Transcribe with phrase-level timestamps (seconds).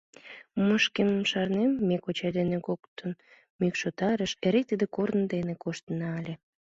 [0.65, 3.11] Мо шкемым шарнем, ме кочай дене коктын
[3.59, 6.33] мӱкшотарыш эре тиде корно дене коштына ыле.